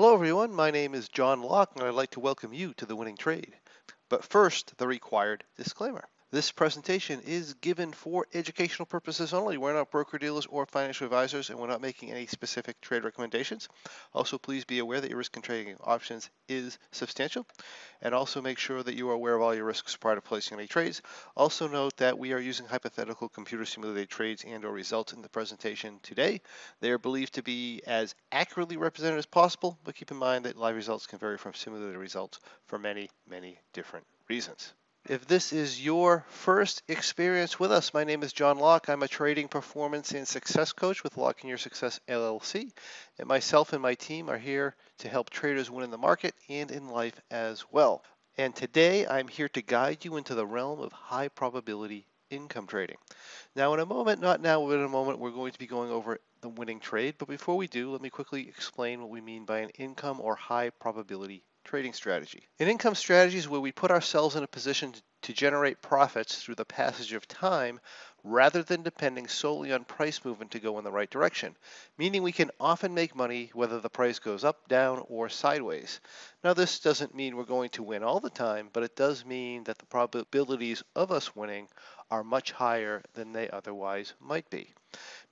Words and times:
Hello 0.00 0.14
everyone, 0.14 0.54
my 0.54 0.70
name 0.70 0.94
is 0.94 1.10
John 1.10 1.42
Locke 1.42 1.72
and 1.74 1.84
I'd 1.84 1.92
like 1.92 2.12
to 2.12 2.20
welcome 2.20 2.54
you 2.54 2.72
to 2.78 2.86
The 2.86 2.96
Winning 2.96 3.18
Trade. 3.18 3.52
But 4.08 4.24
first, 4.24 4.78
the 4.78 4.86
required 4.86 5.44
disclaimer. 5.58 6.08
This 6.32 6.52
presentation 6.52 7.20
is 7.26 7.54
given 7.54 7.92
for 7.92 8.24
educational 8.32 8.86
purposes 8.86 9.34
only. 9.34 9.58
We're 9.58 9.74
not 9.74 9.90
broker 9.90 10.16
dealers 10.16 10.46
or 10.46 10.64
financial 10.64 11.04
advisors, 11.04 11.50
and 11.50 11.58
we're 11.58 11.66
not 11.66 11.80
making 11.80 12.12
any 12.12 12.26
specific 12.26 12.80
trade 12.80 13.02
recommendations. 13.02 13.68
Also, 14.14 14.38
please 14.38 14.64
be 14.64 14.78
aware 14.78 15.00
that 15.00 15.10
your 15.10 15.18
risk 15.18 15.34
in 15.34 15.42
trading 15.42 15.74
options 15.80 16.30
is 16.46 16.78
substantial, 16.92 17.48
and 18.00 18.14
also 18.14 18.40
make 18.40 18.58
sure 18.58 18.80
that 18.80 18.94
you 18.94 19.10
are 19.10 19.14
aware 19.14 19.34
of 19.34 19.42
all 19.42 19.52
your 19.52 19.64
risks 19.64 19.96
prior 19.96 20.14
to 20.14 20.20
placing 20.20 20.56
any 20.56 20.68
trades. 20.68 21.02
Also 21.36 21.66
note 21.66 21.96
that 21.96 22.16
we 22.16 22.32
are 22.32 22.38
using 22.38 22.66
hypothetical 22.66 23.28
computer 23.28 23.64
simulated 23.64 24.08
trades 24.08 24.44
and 24.46 24.64
or 24.64 24.70
results 24.70 25.12
in 25.12 25.22
the 25.22 25.28
presentation 25.28 25.98
today. 26.04 26.40
They 26.78 26.92
are 26.92 26.98
believed 26.98 27.34
to 27.34 27.42
be 27.42 27.82
as 27.88 28.14
accurately 28.30 28.76
represented 28.76 29.18
as 29.18 29.26
possible, 29.26 29.80
but 29.82 29.96
keep 29.96 30.12
in 30.12 30.16
mind 30.16 30.44
that 30.44 30.56
live 30.56 30.76
results 30.76 31.08
can 31.08 31.18
vary 31.18 31.38
from 31.38 31.54
simulated 31.54 31.96
results 31.96 32.38
for 32.66 32.78
many, 32.78 33.10
many 33.28 33.58
different 33.72 34.06
reasons. 34.28 34.74
If 35.08 35.26
this 35.26 35.54
is 35.54 35.82
your 35.82 36.26
first 36.28 36.82
experience 36.86 37.58
with 37.58 37.72
us, 37.72 37.94
my 37.94 38.04
name 38.04 38.22
is 38.22 38.34
John 38.34 38.58
Locke. 38.58 38.90
I'm 38.90 39.02
a 39.02 39.08
trading 39.08 39.48
performance 39.48 40.12
and 40.12 40.28
success 40.28 40.72
coach 40.72 41.02
with 41.02 41.16
Locke 41.16 41.42
in 41.42 41.48
Your 41.48 41.56
Success 41.56 41.98
LLC. 42.06 42.70
And 43.18 43.26
myself 43.26 43.72
and 43.72 43.80
my 43.80 43.94
team 43.94 44.28
are 44.28 44.38
here 44.38 44.76
to 44.98 45.08
help 45.08 45.30
traders 45.30 45.70
win 45.70 45.84
in 45.84 45.90
the 45.90 45.96
market 45.96 46.34
and 46.50 46.70
in 46.70 46.88
life 46.88 47.18
as 47.30 47.64
well. 47.72 48.04
And 48.36 48.54
today 48.54 49.06
I'm 49.06 49.26
here 49.26 49.48
to 49.48 49.62
guide 49.62 50.04
you 50.04 50.18
into 50.18 50.34
the 50.34 50.46
realm 50.46 50.80
of 50.80 50.92
high 50.92 51.28
probability 51.28 52.06
income 52.28 52.66
trading. 52.66 52.98
Now, 53.56 53.72
in 53.72 53.80
a 53.80 53.86
moment, 53.86 54.20
not 54.20 54.42
now, 54.42 54.64
but 54.66 54.74
in 54.74 54.84
a 54.84 54.88
moment, 54.88 55.18
we're 55.18 55.30
going 55.30 55.52
to 55.52 55.58
be 55.58 55.66
going 55.66 55.90
over 55.90 56.20
the 56.42 56.50
winning 56.50 56.78
trade. 56.78 57.14
But 57.18 57.28
before 57.28 57.56
we 57.56 57.68
do, 57.68 57.90
let 57.90 58.02
me 58.02 58.10
quickly 58.10 58.46
explain 58.48 59.00
what 59.00 59.10
we 59.10 59.22
mean 59.22 59.46
by 59.46 59.60
an 59.60 59.70
income 59.70 60.20
or 60.20 60.34
high 60.34 60.68
probability 60.68 61.42
trading 61.70 61.92
strategy. 61.92 62.48
An 62.58 62.66
income 62.66 62.96
strategy 62.96 63.38
is 63.38 63.48
where 63.48 63.60
we 63.60 63.70
put 63.70 63.92
ourselves 63.92 64.34
in 64.34 64.42
a 64.42 64.48
position 64.48 64.92
to 65.22 65.32
generate 65.32 65.80
profits 65.80 66.42
through 66.42 66.56
the 66.56 66.64
passage 66.64 67.12
of 67.12 67.28
time 67.28 67.78
rather 68.24 68.64
than 68.64 68.82
depending 68.82 69.28
solely 69.28 69.72
on 69.72 69.84
price 69.84 70.24
movement 70.24 70.50
to 70.50 70.58
go 70.58 70.78
in 70.78 70.84
the 70.84 70.90
right 70.90 71.08
direction, 71.08 71.56
meaning 71.96 72.24
we 72.24 72.32
can 72.32 72.50
often 72.58 72.92
make 72.92 73.14
money 73.14 73.52
whether 73.54 73.78
the 73.78 73.88
price 73.88 74.18
goes 74.18 74.42
up, 74.42 74.66
down, 74.66 75.00
or 75.06 75.28
sideways. 75.28 76.00
Now, 76.42 76.54
this 76.54 76.80
doesn't 76.80 77.14
mean 77.14 77.36
we're 77.36 77.44
going 77.44 77.70
to 77.70 77.84
win 77.84 78.02
all 78.02 78.18
the 78.18 78.30
time, 78.30 78.68
but 78.72 78.82
it 78.82 78.96
does 78.96 79.24
mean 79.24 79.62
that 79.64 79.78
the 79.78 79.86
probabilities 79.86 80.82
of 80.96 81.12
us 81.12 81.36
winning 81.36 81.68
are 82.10 82.24
much 82.24 82.50
higher 82.50 83.00
than 83.14 83.30
they 83.30 83.48
otherwise 83.48 84.14
might 84.18 84.50
be. 84.50 84.74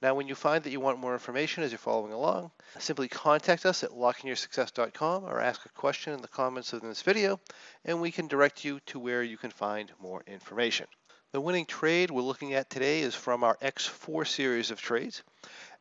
Now, 0.01 0.15
when 0.15 0.29
you 0.29 0.35
find 0.35 0.63
that 0.63 0.71
you 0.71 0.81
want 0.81 0.99
more 0.99 1.13
information 1.13 1.65
as 1.65 1.73
you're 1.73 1.79
following 1.79 2.13
along, 2.13 2.53
simply 2.79 3.09
contact 3.09 3.67
us 3.67 3.83
at 3.83 3.91
lockeinyoursuccess.com 3.91 5.25
or 5.25 5.41
ask 5.41 5.67
a 5.67 5.71
question 5.71 6.13
in 6.13 6.23
the 6.23 6.29
comments 6.29 6.73
of 6.73 6.83
this 6.83 7.03
video, 7.03 7.41
and 7.85 8.01
we 8.01 8.13
can 8.13 8.29
direct 8.29 8.65
you 8.65 8.79
to 8.87 8.99
where 9.01 9.23
you 9.23 9.37
can 9.37 9.51
find 9.51 9.91
more 10.01 10.23
information. 10.27 10.87
The 11.33 11.41
winning 11.41 11.67
trade 11.67 12.11
we're 12.11 12.23
looking 12.23 12.55
at 12.55 12.71
today 12.71 13.01
is 13.01 13.15
from 13.15 13.45
our 13.45 13.57
X4 13.57 14.27
series 14.27 14.71
of 14.71 14.81
trades, 14.81 15.23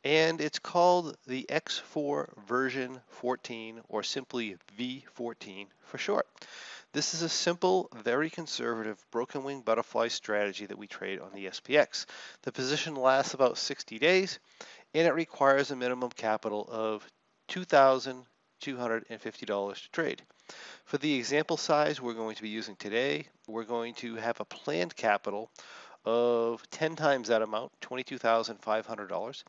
and 0.04 0.42
it's 0.42 0.60
called 0.60 1.16
the 1.28 1.46
X4 1.50 2.46
version 2.48 3.00
14, 3.10 3.82
or 3.90 4.04
simply 4.04 4.56
V14 4.78 5.68
for 5.86 5.98
short. 5.98 6.28
This 6.94 7.14
is 7.14 7.22
a 7.22 7.30
simple, 7.30 7.90
very 7.96 8.30
conservative 8.30 8.98
broken 9.12 9.44
wing 9.44 9.62
butterfly 9.62 10.08
strategy 10.08 10.66
that 10.66 10.78
we 10.78 10.88
trade 10.88 11.20
on 11.20 11.32
the 11.34 11.48
SPX. 11.48 12.06
The 12.44 12.52
position 12.52 12.96
lasts 12.96 13.34
about 13.34 13.58
60 13.58 14.00
days 14.00 14.40
and 14.94 15.06
it 15.06 15.14
requires 15.14 15.70
a 15.70 15.76
minimum 15.76 16.12
capital 16.12 16.68
of 16.72 17.06
$2,250 17.50 19.84
to 19.84 19.92
trade. 19.92 20.22
For 20.86 20.98
the 20.98 21.16
example 21.16 21.58
size 21.58 22.02
we're 22.02 22.14
going 22.14 22.38
to 22.38 22.42
be 22.42 22.50
using 22.50 22.78
today, 22.78 23.28
we're 23.48 23.66
going 23.66 23.94
to 23.96 24.16
have 24.16 24.40
a 24.40 24.46
planned 24.46 24.96
capital 24.96 25.52
of 26.08 26.68
10 26.70 26.96
times 26.96 27.28
that 27.28 27.42
amount, 27.42 27.74
$22,500. 27.82 29.44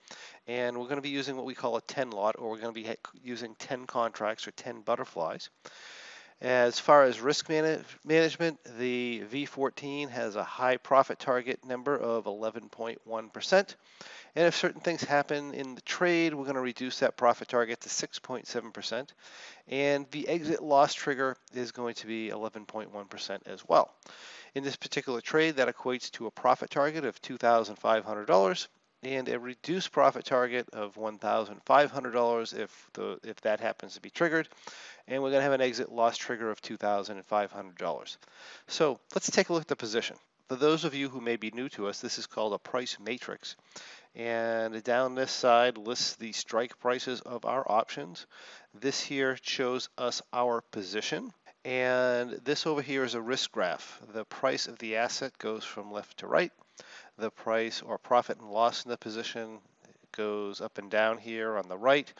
And 0.48 0.76
we're 0.76 0.84
going 0.84 0.96
to 0.96 1.02
be 1.02 1.08
using 1.08 1.36
what 1.36 1.44
we 1.44 1.54
call 1.54 1.76
a 1.76 1.82
10 1.82 2.10
lot, 2.10 2.34
or 2.36 2.50
we're 2.50 2.58
going 2.58 2.74
to 2.74 2.80
be 2.80 2.88
using 3.22 3.54
10 3.60 3.86
contracts 3.86 4.48
or 4.48 4.50
10 4.50 4.80
butterflies. 4.80 5.50
As 6.41 6.78
far 6.78 7.03
as 7.03 7.21
risk 7.21 7.49
manage 7.49 7.84
management, 8.04 8.60
the 8.78 9.25
V14 9.32 10.09
has 10.10 10.37
a 10.37 10.44
high 10.44 10.76
profit 10.76 11.19
target 11.19 11.65
number 11.65 11.97
of 11.97 12.26
11.1%. 12.26 13.75
And 14.37 14.47
if 14.47 14.54
certain 14.54 14.81
things 14.81 15.03
happen 15.03 15.53
in 15.53 15.75
the 15.75 15.81
trade, 15.81 16.32
we're 16.32 16.44
going 16.44 16.54
to 16.54 16.60
reduce 16.60 17.00
that 17.00 17.16
profit 17.16 17.49
target 17.49 17.81
to 17.81 17.88
6.7%. 17.88 19.09
And 19.66 20.06
the 20.12 20.28
exit 20.28 20.62
loss 20.62 20.94
trigger 20.94 21.37
is 21.54 21.72
going 21.72 21.94
to 21.97 22.06
be 22.06 22.28
11.1% 22.28 23.38
as 23.47 23.69
well. 23.69 23.93
In 24.55 24.62
this 24.62 24.76
particular 24.76 25.20
trade, 25.20 25.56
that 25.56 25.75
equates 25.75 26.09
to 26.12 26.26
a 26.26 26.31
profit 26.31 26.70
target 26.70 27.05
of 27.05 27.20
$2,500 27.20 28.69
and 29.03 29.28
a 29.28 29.38
reduced 29.38 29.93
profit 29.93 30.25
target 30.25 30.69
of 30.72 30.94
$1,500 30.97 32.59
if 32.59 32.91
the 32.94 33.19
if 33.22 33.41
that 33.43 33.60
happens 33.60 33.94
to 33.94 34.00
be 34.00 34.10
triggered, 34.10 34.49
and 35.08 35.22
we're 35.22 35.30
going 35.30 35.41
to 35.41 35.44
have 35.44 35.52
an 35.52 35.60
exit 35.60 35.91
loss 35.91 36.16
trigger 36.16 36.50
of 36.50 36.62
$2,500. 36.62 38.16
So 38.69 39.00
let's 39.14 39.30
take 39.30 39.48
a 39.48 39.52
look 39.52 39.62
at 39.62 39.69
the 39.69 39.76
position. 39.76 40.16
For 40.48 40.56
those 40.56 40.84
of 40.84 40.94
you 40.94 41.08
who 41.08 41.20
may 41.20 41.36
be 41.36 41.50
new 41.50 41.69
to 41.70 41.88
us, 41.88 42.00
this 42.00 42.19
is 42.19 42.26
called 42.26 42.52
a 42.52 42.58
price 42.58 42.96
matrix. 43.00 43.56
And 44.14 44.82
down 44.84 45.14
this 45.14 45.32
side 45.32 45.76
lists 45.76 46.14
the 46.16 46.32
strike 46.32 46.78
prices 46.78 47.20
of 47.22 47.44
our 47.44 47.64
options. 47.70 48.26
This 48.72 49.00
here 49.00 49.36
shows 49.42 49.88
us 49.98 50.22
our 50.32 50.60
position. 50.70 51.32
And 51.64 52.30
this 52.44 52.66
over 52.66 52.82
here 52.82 53.04
is 53.04 53.14
a 53.14 53.20
risk 53.20 53.50
graph. 53.50 54.00
The 54.12 54.25
price 54.25 54.69
of 54.69 54.78
the 54.78 54.96
asset 54.96 55.36
goes 55.38 55.64
from 55.64 55.90
left 55.90 56.19
to 56.19 56.26
right 56.26 56.52
the 57.19 57.30
price 57.30 57.82
or 57.82 57.98
profit 57.98 58.38
and 58.38 58.50
loss 58.50 58.84
in 58.84 58.90
the 58.90 58.96
position 58.96 59.58
goes 60.12 60.60
up 60.60 60.78
and 60.78 60.90
down 60.90 61.19
here 61.19 61.58
on 61.58 61.69
the 61.69 61.76
right. 61.76 62.12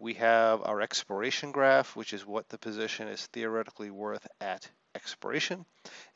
We 0.00 0.14
have 0.14 0.62
our 0.64 0.80
expiration 0.80 1.52
graph, 1.52 1.94
which 1.94 2.14
is 2.14 2.24
what 2.24 2.48
the 2.48 2.56
position 2.56 3.06
is 3.08 3.26
theoretically 3.26 3.90
worth 3.90 4.26
at 4.40 4.66
expiration. 4.94 5.66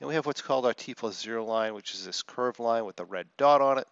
And 0.00 0.08
we 0.08 0.14
have 0.14 0.24
what's 0.24 0.40
called 0.40 0.64
our 0.64 0.72
T 0.72 0.94
plus 0.94 1.20
zero 1.20 1.44
line, 1.44 1.74
which 1.74 1.92
is 1.92 2.06
this 2.06 2.22
curved 2.22 2.58
line 2.58 2.86
with 2.86 2.96
the 2.96 3.04
red 3.04 3.26
dot 3.36 3.60
on 3.60 3.76
it. 3.76 3.86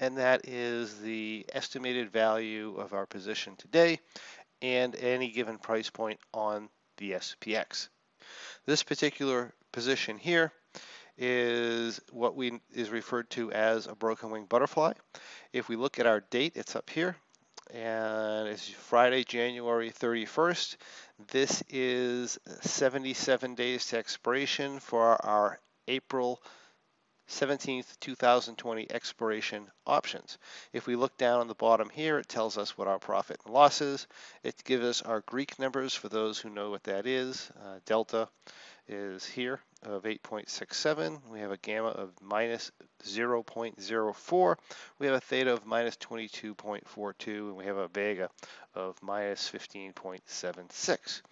And 0.00 0.18
that 0.18 0.48
is 0.48 0.98
the 0.98 1.46
estimated 1.52 2.10
value 2.10 2.74
of 2.76 2.92
our 2.92 3.06
position 3.06 3.54
today 3.54 4.00
and 4.60 4.96
any 4.96 5.30
given 5.30 5.58
price 5.58 5.90
point 5.90 6.18
on 6.34 6.68
the 6.96 7.12
SPX. 7.12 7.88
This 8.64 8.82
particular 8.82 9.54
position 9.70 10.18
here 10.18 10.50
is 11.16 12.00
what 12.10 12.34
we 12.34 12.58
is 12.72 12.90
referred 12.90 13.30
to 13.30 13.52
as 13.52 13.86
a 13.86 13.94
broken 13.94 14.30
wing 14.30 14.46
butterfly. 14.46 14.94
If 15.52 15.68
we 15.68 15.76
look 15.76 16.00
at 16.00 16.06
our 16.06 16.20
date, 16.20 16.54
it's 16.56 16.74
up 16.74 16.90
here 16.90 17.16
and 17.72 18.48
it's 18.48 18.68
Friday, 18.68 19.24
January 19.24 19.90
31st. 19.90 20.76
This 21.32 21.62
is 21.68 22.38
77 22.62 23.54
days 23.54 23.86
to 23.86 23.98
expiration 23.98 24.78
for 24.78 25.24
our 25.24 25.58
April 25.88 26.40
17th, 27.28 27.98
2020 28.00 28.90
expiration 28.90 29.66
options. 29.86 30.38
If 30.72 30.86
we 30.86 30.94
look 30.94 31.16
down 31.16 31.40
on 31.40 31.48
the 31.48 31.54
bottom 31.54 31.88
here, 31.88 32.18
it 32.18 32.28
tells 32.28 32.56
us 32.56 32.78
what 32.78 32.88
our 32.88 33.00
profit 33.00 33.40
and 33.44 33.52
loss 33.52 33.80
is. 33.80 34.06
It 34.44 34.62
gives 34.64 34.84
us 34.84 35.02
our 35.02 35.22
Greek 35.22 35.58
numbers 35.58 35.94
for 35.94 36.08
those 36.08 36.38
who 36.38 36.50
know 36.50 36.70
what 36.70 36.84
that 36.84 37.06
is. 37.06 37.50
Uh, 37.64 37.80
delta 37.84 38.28
is 38.86 39.24
here 39.24 39.60
of 39.82 40.04
8.67. 40.04 41.20
We 41.28 41.40
have 41.40 41.50
a 41.50 41.56
gamma 41.56 41.88
of 41.88 42.12
minus 42.22 42.70
0.04. 43.04 44.56
We 44.98 45.06
have 45.06 45.14
a 45.14 45.20
theta 45.20 45.52
of 45.52 45.66
minus 45.66 45.96
22.42, 45.96 47.26
and 47.26 47.56
we 47.56 47.64
have 47.66 47.76
a 47.76 47.88
vega 47.88 48.30
of 48.74 48.96
minus 49.02 49.50
15.76. 49.50 51.22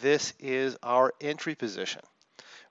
This 0.00 0.34
is 0.38 0.76
our 0.82 1.12
entry 1.20 1.54
position. 1.54 2.02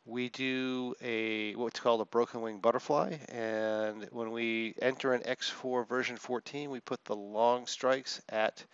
We 0.06 0.30
do 0.30 0.96
a 1.02 1.56
what's 1.56 1.80
called 1.80 2.02
a 2.02 2.06
broken 2.06 2.42
wing 2.42 2.60
butterfly, 2.60 3.18
and 3.30 4.08
when 4.12 4.32
we 4.32 4.76
enter 4.82 5.14
an 5.14 5.22
X4 5.22 5.88
version 5.88 6.18
14, 6.18 6.70
we 6.70 6.82
put 6.82 7.06
the 7.06 7.16
long 7.16 7.68
strikes 7.68 8.22
at 8.28 8.66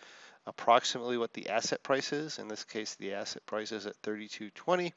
approximately 0.46 1.16
what 1.18 1.32
the 1.32 1.50
asset 1.50 1.82
price 1.82 2.12
is. 2.12 2.38
In 2.38 2.48
this 2.48 2.64
case, 2.64 2.94
the 2.96 3.14
asset 3.14 3.46
price 3.46 3.70
is 3.70 3.86
at 3.86 4.00
32.20 4.02 4.92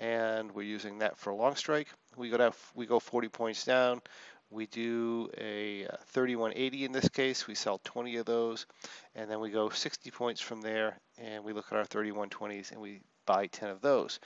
and 0.00 0.52
we're 0.52 0.62
using 0.62 0.98
that 0.98 1.18
for 1.18 1.30
a 1.30 1.34
long 1.36 1.56
strike. 1.56 1.88
We 2.18 2.30
go 2.30 2.36
down, 2.36 2.52
we 2.74 2.86
go 2.86 2.98
40 2.98 3.28
points 3.28 3.64
down. 3.64 4.02
We 4.50 4.66
do 4.66 5.30
a 5.36 5.86
uh, 5.86 5.96
3180 6.06 6.84
in 6.84 6.92
this 6.92 7.08
case. 7.08 7.46
We 7.46 7.54
sell 7.54 7.80
20 7.84 8.16
of 8.16 8.26
those, 8.26 8.66
and 9.14 9.30
then 9.30 9.40
we 9.40 9.50
go 9.50 9.68
60 9.68 10.10
points 10.10 10.40
from 10.40 10.62
there, 10.62 10.98
and 11.18 11.44
we 11.44 11.52
look 11.52 11.66
at 11.70 11.76
our 11.76 11.84
3120s 11.84 12.72
and 12.72 12.80
we 12.80 13.00
buy 13.26 13.46
10 13.46 13.68
of 13.68 13.82
those. 13.82 14.20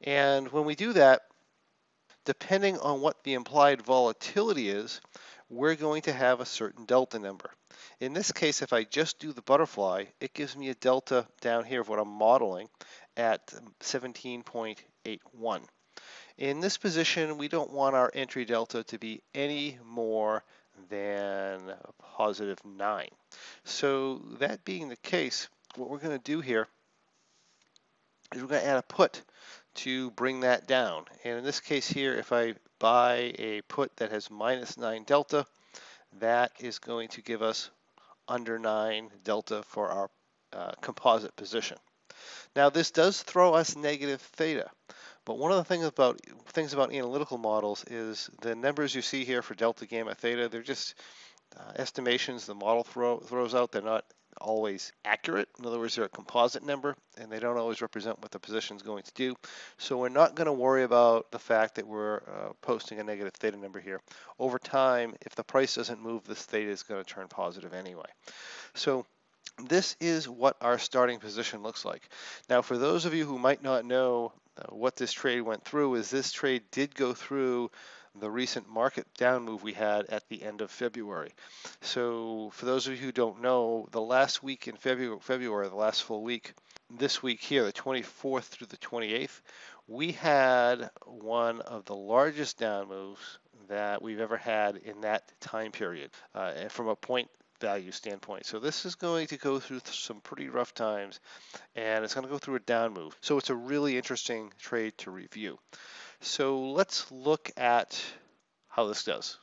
And 0.00 0.50
when 0.50 0.64
we 0.64 0.74
do 0.74 0.94
that, 0.94 1.22
depending 2.24 2.78
on 2.78 3.02
what 3.02 3.22
the 3.22 3.34
implied 3.34 3.82
volatility 3.82 4.70
is, 4.70 5.00
we're 5.50 5.76
going 5.76 6.02
to 6.02 6.12
have 6.12 6.40
a 6.40 6.46
certain 6.46 6.86
delta 6.86 7.18
number. 7.18 7.50
In 8.00 8.14
this 8.14 8.32
case, 8.32 8.62
if 8.62 8.72
I 8.72 8.84
just 8.84 9.18
do 9.18 9.32
the 9.32 9.42
butterfly, 9.42 10.06
it 10.20 10.34
gives 10.34 10.56
me 10.56 10.70
a 10.70 10.74
delta 10.74 11.26
down 11.40 11.64
here 11.64 11.82
of 11.82 11.88
what 11.88 11.98
I'm 11.98 12.08
modeling 12.08 12.68
at 13.16 13.46
17.81. 13.80 15.62
In 16.38 16.60
this 16.60 16.76
position, 16.76 17.38
we 17.38 17.48
don't 17.48 17.70
want 17.70 17.96
our 17.96 18.10
entry 18.12 18.44
delta 18.44 18.84
to 18.84 18.98
be 18.98 19.22
any 19.34 19.78
more 19.84 20.44
than 20.90 21.72
positive 21.98 22.58
9. 22.64 23.08
So 23.64 24.18
that 24.38 24.64
being 24.64 24.88
the 24.88 24.96
case, 24.96 25.48
what 25.76 25.88
we're 25.88 25.98
going 25.98 26.18
to 26.18 26.22
do 26.22 26.40
here 26.40 26.68
is 28.34 28.42
we're 28.42 28.48
going 28.48 28.60
to 28.60 28.66
add 28.66 28.76
a 28.76 28.82
put 28.82 29.22
to 29.76 30.10
bring 30.10 30.40
that 30.40 30.66
down. 30.66 31.06
And 31.24 31.38
in 31.38 31.44
this 31.44 31.60
case 31.60 31.88
here, 31.88 32.14
if 32.14 32.32
I 32.32 32.54
buy 32.78 33.34
a 33.38 33.62
put 33.62 33.96
that 33.96 34.10
has 34.10 34.30
minus 34.30 34.76
9 34.76 35.04
delta, 35.04 35.46
that 36.18 36.52
is 36.60 36.78
going 36.78 37.08
to 37.08 37.22
give 37.22 37.40
us 37.40 37.70
under 38.28 38.58
9 38.58 39.10
delta 39.24 39.62
for 39.62 39.88
our 39.88 40.10
uh, 40.52 40.72
composite 40.82 41.34
position. 41.36 41.78
Now 42.54 42.70
this 42.70 42.90
does 42.90 43.22
throw 43.22 43.54
us 43.54 43.76
negative 43.76 44.20
theta, 44.20 44.70
but 45.26 45.38
one 45.38 45.50
of 45.50 45.58
the 45.58 45.64
things 45.64 45.84
about 45.84 46.20
things 46.48 46.72
about 46.72 46.94
analytical 46.94 47.36
models 47.36 47.84
is 47.88 48.30
the 48.40 48.54
numbers 48.54 48.94
you 48.94 49.02
see 49.02 49.24
here 49.24 49.42
for 49.42 49.54
delta, 49.54 49.84
gamma, 49.84 50.14
theta, 50.14 50.48
they're 50.48 50.62
just 50.62 50.94
uh, 51.58 51.72
estimations 51.76 52.46
the 52.46 52.54
model 52.54 52.84
throw, 52.84 53.18
throws 53.18 53.54
out. 53.54 53.72
They're 53.72 53.82
not 53.82 54.04
always 54.40 54.92
accurate. 55.04 55.48
In 55.58 55.66
other 55.66 55.78
words, 55.78 55.96
they're 55.96 56.04
a 56.04 56.08
composite 56.08 56.64
number 56.64 56.94
and 57.18 57.30
they 57.30 57.40
don't 57.40 57.56
always 57.56 57.82
represent 57.82 58.20
what 58.20 58.30
the 58.30 58.38
position 58.38 58.76
is 58.76 58.82
going 58.82 59.02
to 59.02 59.12
do. 59.14 59.34
So 59.78 59.98
we're 59.98 60.08
not 60.10 60.36
going 60.36 60.46
to 60.46 60.52
worry 60.52 60.84
about 60.84 61.30
the 61.32 61.38
fact 61.38 61.74
that 61.74 61.86
we're 61.86 62.18
uh, 62.18 62.52
posting 62.60 63.00
a 63.00 63.04
negative 63.04 63.32
theta 63.34 63.56
number 63.56 63.80
here. 63.80 64.00
Over 64.38 64.58
time, 64.58 65.14
if 65.22 65.34
the 65.34 65.44
price 65.44 65.74
doesn't 65.74 66.00
move, 66.00 66.24
this 66.24 66.42
theta 66.42 66.70
is 66.70 66.82
going 66.82 67.02
to 67.02 67.10
turn 67.10 67.26
positive 67.28 67.74
anyway. 67.74 68.08
So 68.74 69.06
this 69.64 69.96
is 70.00 70.28
what 70.28 70.56
our 70.60 70.78
starting 70.78 71.18
position 71.18 71.62
looks 71.62 71.84
like. 71.84 72.08
Now, 72.48 72.62
for 72.62 72.78
those 72.78 73.06
of 73.06 73.14
you 73.14 73.24
who 73.24 73.38
might 73.38 73.62
not 73.62 73.84
know 73.84 74.32
what 74.70 74.96
this 74.96 75.12
trade 75.12 75.42
went 75.42 75.64
through, 75.64 75.94
is 75.96 76.10
this 76.10 76.32
trade 76.32 76.62
did 76.70 76.94
go 76.94 77.12
through 77.12 77.70
the 78.18 78.30
recent 78.30 78.68
market 78.68 79.06
down 79.18 79.44
move 79.44 79.62
we 79.62 79.74
had 79.74 80.06
at 80.06 80.26
the 80.28 80.42
end 80.42 80.60
of 80.60 80.70
February. 80.70 81.34
So 81.82 82.50
for 82.54 82.64
those 82.64 82.86
of 82.86 82.94
you 82.94 82.98
who 82.98 83.12
don't 83.12 83.42
know, 83.42 83.88
the 83.90 84.00
last 84.00 84.42
week 84.42 84.68
in 84.68 84.76
February, 84.76 85.18
February, 85.20 85.68
the 85.68 85.76
last 85.76 86.02
full 86.02 86.22
week, 86.22 86.54
this 86.90 87.22
week 87.22 87.40
here, 87.40 87.64
the 87.64 87.72
24th 87.72 88.44
through 88.44 88.68
the 88.68 88.76
28th, 88.78 89.40
we 89.88 90.12
had 90.12 90.90
one 91.04 91.60
of 91.60 91.84
the 91.84 91.94
largest 91.94 92.58
down 92.58 92.88
moves 92.88 93.38
that 93.68 94.00
we've 94.00 94.20
ever 94.20 94.36
had 94.36 94.76
in 94.76 95.02
that 95.02 95.32
time 95.40 95.72
period. 95.72 96.10
Uh, 96.34 96.52
and 96.56 96.72
from 96.72 96.88
a 96.88 96.96
point 96.96 97.28
value 97.60 97.92
standpoint. 97.92 98.46
So 98.46 98.58
this 98.58 98.84
is 98.84 98.94
going 98.94 99.28
to 99.28 99.36
go 99.36 99.58
through 99.58 99.80
some 99.84 100.20
pretty 100.20 100.48
rough 100.48 100.74
times 100.74 101.20
and 101.74 102.04
it's 102.04 102.14
going 102.14 102.26
to 102.26 102.32
go 102.32 102.38
through 102.38 102.56
a 102.56 102.60
down 102.60 102.94
move. 102.94 103.16
So 103.20 103.38
it's 103.38 103.50
a 103.50 103.54
really 103.54 103.96
interesting 103.96 104.52
trade 104.58 104.96
to 104.98 105.10
review. 105.10 105.58
So 106.20 106.70
let's 106.70 107.10
look 107.10 107.50
at 107.56 108.02
how 108.68 108.86
this 108.86 109.04
does. 109.04 109.38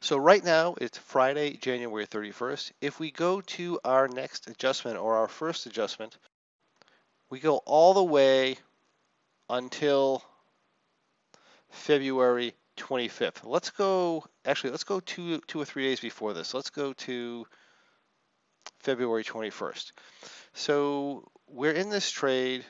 So 0.00 0.16
right 0.16 0.44
now 0.44 0.74
it's 0.80 0.98
Friday, 0.98 1.56
January 1.56 2.06
31st. 2.06 2.72
If 2.80 3.00
we 3.00 3.10
go 3.10 3.40
to 3.40 3.80
our 3.84 4.08
next 4.08 4.48
adjustment 4.48 4.98
or 4.98 5.16
our 5.16 5.28
first 5.28 5.66
adjustment, 5.66 6.16
we 7.30 7.40
go 7.40 7.58
all 7.58 7.94
the 7.94 8.04
way 8.04 8.56
until 9.48 10.22
February 11.70 12.54
25th. 12.76 13.44
Let's 13.44 13.70
go, 13.70 14.24
actually, 14.44 14.70
let's 14.70 14.84
go 14.84 15.00
two, 15.00 15.40
two 15.46 15.60
or 15.60 15.64
three 15.64 15.84
days 15.84 16.00
before 16.00 16.34
this. 16.34 16.54
Let's 16.54 16.70
go 16.70 16.92
to 16.92 17.46
February 18.80 19.24
21st. 19.24 19.92
So 20.54 21.28
we're 21.48 21.72
in 21.72 21.90
this 21.90 22.10
trade 22.10 22.64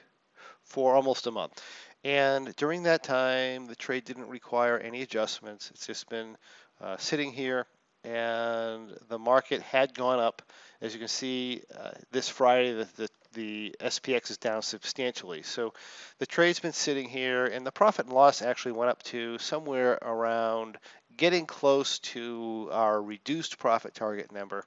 for 0.64 0.94
almost 0.94 1.26
a 1.26 1.30
month. 1.30 1.62
And 2.04 2.54
during 2.56 2.84
that 2.84 3.02
time, 3.02 3.66
the 3.66 3.74
trade 3.74 4.04
didn't 4.04 4.28
require 4.28 4.78
any 4.78 5.02
adjustments. 5.02 5.70
It's 5.70 5.86
just 5.86 6.08
been 6.08 6.36
uh, 6.80 6.96
sitting 6.98 7.32
here 7.32 7.66
and 8.06 8.96
the 9.08 9.18
market 9.18 9.60
had 9.62 9.92
gone 9.94 10.20
up. 10.20 10.42
As 10.80 10.92
you 10.94 11.00
can 11.00 11.08
see, 11.08 11.62
uh, 11.76 11.90
this 12.12 12.28
Friday, 12.28 12.72
the, 12.72 12.88
the, 12.96 13.08
the, 13.36 13.76
SPX 13.80 14.30
is 14.30 14.38
down 14.38 14.62
substantially. 14.62 15.42
So 15.42 15.74
the 16.18 16.26
trade's 16.26 16.58
been 16.58 16.72
sitting 16.72 17.08
here, 17.08 17.46
and 17.46 17.64
the 17.64 17.70
profit 17.70 18.06
and 18.06 18.14
loss 18.14 18.42
actually 18.42 18.72
went 18.72 18.90
up 18.90 19.02
to 19.04 19.38
somewhere 19.38 19.98
around 20.02 20.78
getting 21.16 21.46
close 21.46 21.98
to 22.00 22.68
our 22.72 23.00
reduced 23.00 23.58
profit 23.58 23.94
target 23.94 24.32
number, 24.32 24.64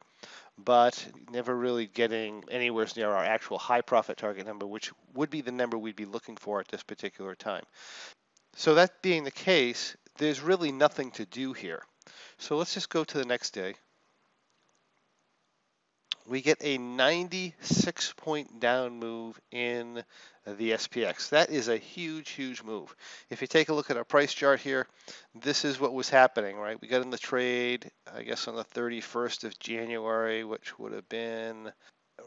but 0.57 1.05
never 1.31 1.55
really 1.55 1.87
getting 1.87 2.43
anywhere 2.49 2.87
near 2.95 3.09
our 3.09 3.23
actual 3.23 3.57
high 3.57 3.81
profit 3.81 4.17
target 4.17 4.45
number, 4.45 4.65
which 4.65 4.91
would 5.13 5.29
be 5.29 5.41
the 5.41 5.51
number 5.51 5.77
we'd 5.77 5.95
be 5.95 6.05
looking 6.05 6.37
for 6.37 6.59
at 6.59 6.67
this 6.69 6.83
particular 6.83 7.35
time. 7.35 7.63
So 8.55 8.75
that 8.75 9.01
being 9.01 9.23
the 9.23 9.31
case, 9.31 9.95
there's 10.17 10.41
really 10.41 10.71
nothing 10.71 11.11
to 11.11 11.25
do 11.25 11.53
here. 11.53 11.83
So 12.37 12.57
let's 12.57 12.73
just 12.73 12.89
go 12.89 13.03
to 13.03 13.17
the 13.17 13.25
next 13.25 13.51
day. 13.51 13.75
We 16.29 16.41
get 16.41 16.59
a 16.61 16.77
96 16.77 18.13
point 18.15 18.59
down 18.59 18.99
move 18.99 19.41
in 19.51 20.03
the 20.45 20.71
SPX. 20.73 21.29
That 21.29 21.49
is 21.49 21.69
a 21.69 21.77
huge, 21.77 22.29
huge 22.29 22.61
move. 22.61 22.95
If 23.31 23.41
you 23.41 23.47
take 23.47 23.69
a 23.69 23.73
look 23.73 23.89
at 23.89 23.97
our 23.97 24.03
price 24.03 24.31
chart 24.31 24.59
here, 24.59 24.85
this 25.33 25.65
is 25.65 25.79
what 25.79 25.91
was 25.91 26.07
happening, 26.07 26.55
right? 26.57 26.79
We 26.79 26.87
got 26.87 27.01
in 27.01 27.09
the 27.09 27.17
trade, 27.17 27.89
I 28.15 28.21
guess 28.21 28.47
on 28.47 28.55
the 28.55 28.63
31st 28.63 29.43
of 29.45 29.57
January, 29.57 30.43
which 30.43 30.77
would 30.77 30.93
have 30.93 31.09
been 31.09 31.71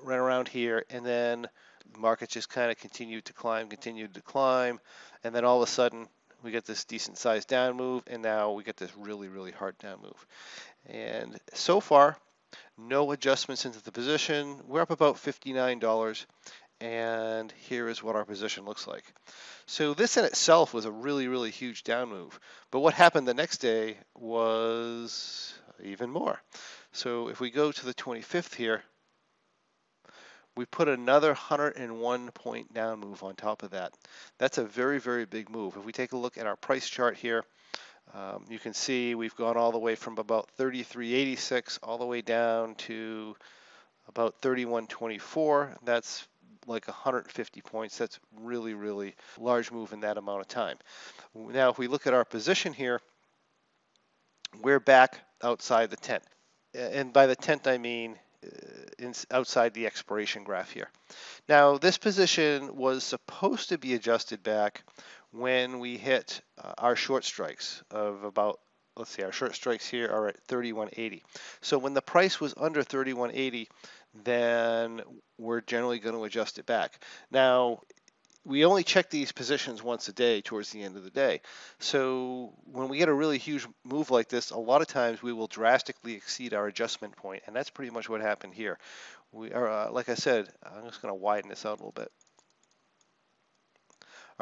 right 0.03 0.19
around 0.19 0.49
here. 0.49 0.85
And 0.91 1.07
then 1.07 1.47
the 1.93 2.01
market 2.01 2.29
just 2.29 2.49
kind 2.49 2.73
of 2.73 2.79
continued 2.79 3.27
to 3.27 3.33
climb, 3.33 3.69
continued 3.69 4.15
to 4.15 4.21
climb. 4.21 4.81
And 5.23 5.33
then 5.33 5.45
all 5.45 5.63
of 5.63 5.69
a 5.69 5.71
sudden, 5.71 6.09
we 6.43 6.51
get 6.51 6.65
this 6.65 6.85
decent 6.85 7.19
sized 7.19 7.47
down 7.47 7.77
move, 7.77 8.03
and 8.09 8.21
now 8.21 8.51
we 8.51 8.65
get 8.65 8.77
this 8.77 8.91
really, 8.97 9.29
really 9.29 9.53
hard 9.53 9.79
down 9.79 9.99
move. 10.03 10.27
And 10.87 11.39
so 11.55 11.79
far, 11.79 12.17
no 12.89 13.13
adjustments 13.13 13.65
into 13.65 13.83
the 13.83 13.93
position. 13.93 14.61
We're 14.67 14.83
up 14.83 14.91
about 14.91 15.17
$59, 15.17 16.27
and 16.81 17.53
here 17.69 17.89
is 17.89 18.03
what 18.03 18.17
our 18.17 18.25
position 18.25 18.65
looks 18.65 18.87
like. 18.87 19.05
So 19.67 19.95
this 19.95 20.17
in 20.17 20.25
itself 20.25 20.75
was 20.75 20.85
a 20.85 20.91
really, 20.91 21.29
really 21.29 21.51
huge 21.51 21.85
down 21.85 22.09
move. 22.09 22.39
But 22.71 22.81
what 22.81 22.95
happened 22.95 23.29
the 23.29 23.35
next 23.35 23.59
day 23.59 23.97
was 24.15 25.55
even 25.83 26.11
more. 26.11 26.41
So 26.93 27.29
if 27.29 27.41
we 27.41 27.51
go 27.51 27.73
to 27.73 27.87
the 27.87 27.95
25th 27.95 28.55
here, 28.55 28.83
we 30.57 30.67
put 30.67 30.89
another 30.89 31.29
101 31.29 32.31
point 32.33 32.75
down 32.75 33.01
move 33.01 33.23
on 33.23 33.35
top 33.35 33.63
of 33.63 33.71
that. 33.71 33.95
That's 34.39 34.59
a 34.59 34.65
very, 34.65 35.01
very 35.01 35.25
big 35.25 35.49
move. 35.49 35.77
If 35.77 35.85
we 35.85 35.93
take 35.93 36.13
a 36.13 36.19
look 36.19 36.37
at 36.37 36.47
our 36.47 36.57
price 36.57 36.89
chart 36.89 37.17
here, 37.17 37.45
um, 38.15 38.45
you 38.49 38.59
can 38.59 38.75
see 38.75 39.15
we've 39.15 39.37
gone 39.37 39.57
all 39.57 39.73
the 39.73 39.79
way 39.79 39.95
from 39.95 40.19
about 40.19 40.49
33.86 40.59 41.79
all 41.83 41.99
the 41.99 42.07
way 42.07 42.21
down 42.21 42.75
to 42.75 43.35
about 44.09 44.41
31.24. 44.43 45.77
That's 45.85 46.27
like 46.67 46.87
150 46.87 47.61
points. 47.63 47.99
That's 47.99 48.21
really, 48.39 48.75
really 48.75 49.15
large 49.39 49.73
move 49.73 49.93
in 49.93 50.01
that 50.01 50.19
amount 50.19 50.43
of 50.43 50.49
time. 50.49 50.77
Now, 51.35 51.71
if 51.71 51.79
we 51.79 51.87
look 51.87 52.07
at 52.07 52.15
our 52.15 52.25
position 52.25 52.73
here, 52.73 53.01
we're 54.61 54.81
back 54.81 55.19
outside 55.43 55.91
the 55.91 55.97
tent. 55.97 56.23
And 56.75 57.13
by 57.13 57.27
the 57.27 57.37
tent, 57.37 57.67
I 57.67 57.79
mean 57.79 58.19
uh, 58.45 58.49
in, 58.99 59.15
outside 59.31 59.73
the 59.73 59.87
expiration 59.87 60.45
graph 60.45 60.71
here. 60.71 60.89
Now 61.49 61.79
this 61.79 61.99
position 61.99 62.77
was 62.77 63.05
supposed 63.05 63.69
to 63.71 63.79
be 63.79 63.95
adjusted 63.95 64.43
back 64.43 64.85
when 65.33 65.79
we 65.79 65.97
hit 65.97 66.41
uh, 66.63 66.73
our 66.79 66.97
short 66.97 67.25
strikes 67.25 67.83
of 67.91 68.25
about 68.25 68.61
let's 68.97 69.11
see 69.11 69.23
our 69.23 69.33
short 69.33 69.55
strikes 69.55 69.89
here 69.89 70.09
are 70.09 70.29
at 70.29 70.41
3180 70.45 71.23
so 71.61 71.79
when 71.79 71.95
the 71.95 72.03
price 72.03 72.41
was 72.41 72.55
under 72.57 72.83
3180 72.83 73.69
then 74.25 75.01
we're 75.39 75.63
generally 75.63 75.99
going 75.99 76.15
to 76.15 76.25
adjust 76.25 76.59
it 76.59 76.67
back 76.67 77.03
now 77.31 77.81
we 78.45 78.65
only 78.65 78.83
check 78.83 79.09
these 79.09 79.31
positions 79.31 79.83
once 79.83 80.09
a 80.09 80.13
day 80.13 80.41
towards 80.41 80.71
the 80.71 80.83
end 80.83 80.97
of 80.97 81.05
the 81.05 81.11
day. 81.11 81.41
So 81.79 82.53
when 82.65 82.89
we 82.89 82.99
get 82.99 83.09
a 83.09 83.15
really 83.15 83.39
huge 83.39 83.67
move 83.85 84.11
like 84.11 84.29
this, 84.29 84.51
a 84.51 84.59
lot 84.59 84.83
of 84.83 84.89
times 84.89 85.23
we 85.23 85.33
will 85.33 85.47
drastically 85.47 86.15
exceed 86.15 86.53
our 86.53 86.67
adjustment 86.67 87.17
point, 87.17 87.45
and 87.47 87.55
that's 87.55 87.71
pretty 87.71 87.93
much 87.93 88.09
what 88.09 88.21
happened 88.21 88.55
here. 88.55 88.79
We 89.31 89.53
are, 89.53 89.69
uh, 89.69 89.93
like 89.93 90.09
I 90.09 90.15
said, 90.15 90.49
I'm 90.65 90.85
just 90.87 91.01
going 91.01 91.13
to 91.13 91.21
widen 91.21 91.51
this 91.51 91.65
out 91.65 91.81
a 91.81 91.85
little 91.85 91.93
bit. 91.93 92.11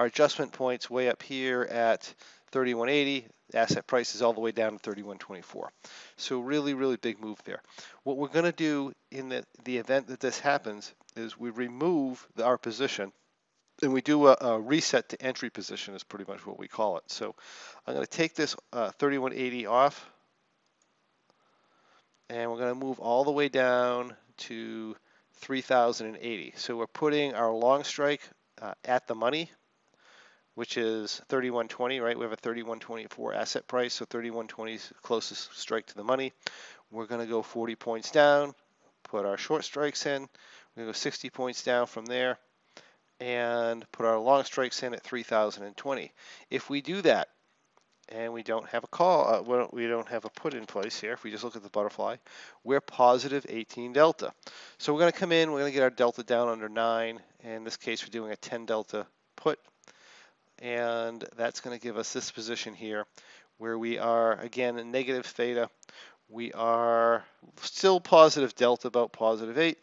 Our 0.00 0.06
adjustment 0.06 0.52
point's 0.52 0.88
way 0.88 1.10
up 1.10 1.22
here 1.22 1.60
at 1.60 2.14
3180. 2.52 3.26
Asset 3.52 3.86
price 3.86 4.14
is 4.14 4.22
all 4.22 4.32
the 4.32 4.40
way 4.40 4.50
down 4.50 4.72
to 4.72 4.78
3124. 4.78 5.70
So 6.16 6.40
really, 6.40 6.72
really 6.72 6.96
big 6.96 7.20
move 7.20 7.38
there. 7.44 7.60
What 8.04 8.16
we're 8.16 8.28
going 8.28 8.46
to 8.46 8.52
do 8.52 8.94
in 9.10 9.28
the, 9.28 9.44
the 9.64 9.76
event 9.76 10.06
that 10.06 10.18
this 10.18 10.40
happens 10.40 10.94
is 11.16 11.38
we 11.38 11.50
remove 11.50 12.26
the, 12.34 12.46
our 12.46 12.56
position 12.56 13.12
and 13.82 13.92
we 13.92 14.00
do 14.00 14.28
a, 14.28 14.38
a, 14.40 14.58
reset 14.58 15.10
to 15.10 15.20
entry 15.20 15.50
position 15.50 15.94
is 15.94 16.02
pretty 16.02 16.24
much 16.26 16.46
what 16.46 16.58
we 16.58 16.66
call 16.66 16.96
it. 16.96 17.04
So 17.08 17.34
I'm 17.86 17.92
going 17.92 18.06
to 18.06 18.10
take 18.10 18.34
this 18.34 18.56
uh, 18.72 18.92
3180 18.92 19.66
off 19.66 20.10
and 22.30 22.50
we're 22.50 22.56
going 22.56 22.72
to 22.72 22.86
move 22.86 23.00
all 23.00 23.24
the 23.24 23.32
way 23.32 23.50
down 23.50 24.16
to 24.38 24.96
3080. 25.40 26.54
So 26.56 26.78
we're 26.78 26.86
putting 26.86 27.34
our 27.34 27.52
long 27.52 27.84
strike 27.84 28.22
uh, 28.62 28.72
at 28.86 29.06
the 29.06 29.14
money, 29.14 29.50
which 30.54 30.76
is 30.76 31.22
3120, 31.28 32.00
right? 32.00 32.18
We 32.18 32.24
have 32.24 32.32
a 32.32 32.36
3124 32.36 33.34
asset 33.34 33.66
price, 33.66 33.94
so 33.94 34.04
3120 34.04 34.74
is 34.74 34.92
closest 35.02 35.56
strike 35.56 35.86
to 35.86 35.94
the 35.94 36.04
money. 36.04 36.32
We're 36.90 37.06
going 37.06 37.20
to 37.20 37.26
go 37.26 37.42
40 37.42 37.76
points 37.76 38.10
down, 38.10 38.54
put 39.04 39.24
our 39.24 39.36
short 39.36 39.64
strikes 39.64 40.06
in. 40.06 40.22
We're 40.22 40.82
going 40.82 40.86
to 40.86 40.88
go 40.88 40.92
60 40.92 41.30
points 41.30 41.62
down 41.62 41.86
from 41.86 42.06
there 42.06 42.38
and 43.20 43.84
put 43.92 44.06
our 44.06 44.18
long 44.18 44.44
strikes 44.44 44.82
in 44.82 44.94
at 44.94 45.02
3020. 45.02 46.12
If 46.50 46.70
we 46.70 46.80
do 46.80 47.02
that, 47.02 47.28
and 48.12 48.32
we 48.32 48.42
don't 48.42 48.68
have 48.68 48.82
a 48.82 48.88
call, 48.88 49.32
uh, 49.32 49.42
well, 49.42 49.68
we 49.72 49.86
don't 49.86 50.08
have 50.08 50.24
a 50.24 50.30
put 50.30 50.54
in 50.54 50.66
place 50.66 51.00
here. 51.00 51.12
If 51.12 51.22
we 51.22 51.30
just 51.30 51.44
look 51.44 51.56
at 51.56 51.62
the 51.62 51.70
butterfly, 51.70 52.16
we're 52.64 52.80
positive 52.80 53.46
18 53.48 53.92
delta. 53.92 54.32
So 54.78 54.92
we're 54.92 55.00
going 55.00 55.12
to 55.12 55.18
come 55.18 55.32
in, 55.32 55.52
we're 55.52 55.60
going 55.60 55.70
to 55.70 55.74
get 55.74 55.84
our 55.84 55.90
delta 55.90 56.22
down 56.22 56.48
under 56.48 56.68
9. 56.68 57.20
In 57.44 57.64
this 57.64 57.76
case, 57.76 58.02
we're 58.02 58.10
doing 58.10 58.32
a 58.32 58.36
10 58.36 58.66
delta 58.66 59.06
put. 59.36 59.58
And 60.60 61.24
that's 61.36 61.60
going 61.60 61.76
to 61.76 61.82
give 61.82 61.96
us 61.96 62.12
this 62.12 62.30
position 62.30 62.74
here 62.74 63.06
where 63.58 63.78
we 63.78 63.98
are, 63.98 64.38
again, 64.40 64.90
negative 64.90 65.26
theta. 65.26 65.68
We 66.28 66.52
are 66.52 67.24
still 67.60 68.00
positive 68.00 68.54
delta, 68.54 68.88
about 68.88 69.12
positive 69.12 69.58
8. 69.58 69.78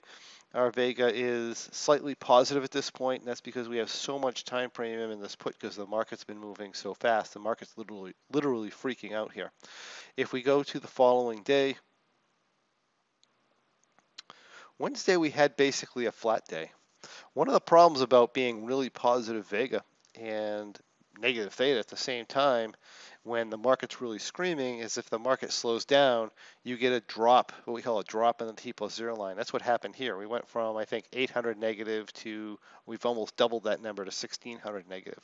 Our 0.53 0.71
Vega 0.71 1.11
is 1.13 1.69
slightly 1.71 2.15
positive 2.15 2.63
at 2.63 2.71
this 2.71 2.89
point, 2.89 3.21
and 3.21 3.27
that's 3.27 3.41
because 3.41 3.67
we 3.67 3.77
have 3.77 3.89
so 3.89 4.17
much 4.17 4.45
time 4.45 4.69
premium 4.69 5.11
in 5.11 5.21
this 5.21 5.35
put 5.35 5.59
because 5.59 5.75
the 5.75 5.85
market's 5.85 6.23
been 6.23 6.39
moving 6.39 6.73
so 6.73 6.93
fast. 6.93 7.33
The 7.33 7.39
market's 7.39 7.77
literally 7.77 8.13
literally 8.31 8.71
freaking 8.71 9.13
out 9.13 9.33
here. 9.33 9.51
If 10.15 10.31
we 10.31 10.41
go 10.41 10.63
to 10.63 10.79
the 10.79 10.87
following 10.87 11.43
day, 11.43 11.75
Wednesday 14.79 15.17
we 15.17 15.29
had 15.29 15.57
basically 15.57 16.05
a 16.05 16.11
flat 16.11 16.47
day. 16.47 16.71
One 17.33 17.47
of 17.47 17.53
the 17.53 17.59
problems 17.59 18.01
about 18.01 18.33
being 18.33 18.65
really 18.65 18.89
positive 18.89 19.47
Vega 19.47 19.83
and 20.19 20.77
negative 21.19 21.53
theta 21.53 21.79
at 21.79 21.87
the 21.87 21.97
same 21.97 22.25
time 22.25 22.73
when 23.27 23.49
the 23.49 23.57
market's 23.57 23.99
really 23.99 24.19
screaming 24.19 24.79
is 24.79 24.97
if 24.97 25.09
the 25.09 25.19
market 25.19 25.51
slows 25.51 25.83
down, 25.83 26.31
you 26.63 26.77
get 26.77 26.93
a 26.93 27.01
drop, 27.01 27.51
what 27.65 27.73
we 27.73 27.81
call 27.81 27.99
a 27.99 28.03
drop 28.05 28.41
in 28.41 28.47
the 28.47 28.53
T 28.53 28.71
plus 28.71 28.95
zero 28.95 29.15
line. 29.15 29.35
That's 29.35 29.51
what 29.51 29.61
happened 29.61 29.95
here. 29.95 30.17
We 30.17 30.25
went 30.25 30.47
from, 30.47 30.77
I 30.77 30.85
think, 30.85 31.05
800 31.11 31.59
negative 31.59 32.11
to, 32.13 32.57
we've 32.85 33.05
almost 33.05 33.35
doubled 33.35 33.65
that 33.65 33.81
number 33.81 34.03
to 34.05 34.09
1600 34.09 34.89
negative. 34.89 35.21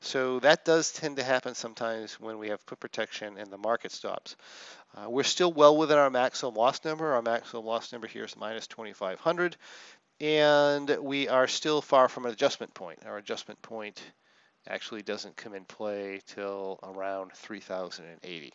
So 0.00 0.40
that 0.40 0.64
does 0.64 0.92
tend 0.92 1.16
to 1.16 1.22
happen 1.22 1.54
sometimes 1.54 2.18
when 2.20 2.38
we 2.38 2.48
have 2.48 2.64
put 2.64 2.80
protection 2.80 3.36
and 3.36 3.50
the 3.50 3.58
market 3.58 3.92
stops. 3.92 4.36
Uh, 4.94 5.10
we're 5.10 5.22
still 5.22 5.52
well 5.52 5.76
within 5.76 5.98
our 5.98 6.10
maximum 6.10 6.54
loss 6.54 6.82
number. 6.84 7.12
Our 7.12 7.22
maximum 7.22 7.66
loss 7.66 7.92
number 7.92 8.06
here 8.06 8.24
is 8.24 8.36
minus 8.36 8.66
2500 8.66 9.56
and 10.20 10.96
we 11.00 11.28
are 11.28 11.46
still 11.46 11.82
far 11.82 12.08
from 12.08 12.26
an 12.26 12.32
adjustment 12.32 12.72
point. 12.74 13.00
Our 13.04 13.18
adjustment 13.18 13.60
point 13.62 14.02
actually 14.68 15.02
doesn't 15.02 15.36
come 15.36 15.54
in 15.54 15.64
play 15.64 16.20
till 16.26 16.78
around 16.82 17.32
3080. 17.32 18.52